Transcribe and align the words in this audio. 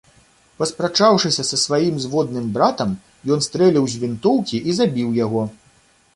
Паспрачаўшыся 0.59 1.43
са 1.49 1.59
сваім 1.65 1.99
зводным 2.05 2.47
братам, 2.57 2.97
ён 3.37 3.45
стрэліў 3.49 3.85
з 3.93 4.01
вінтоўкі 4.07 4.57
і 4.71 4.81
забіў 4.81 5.15
яго. 5.25 5.47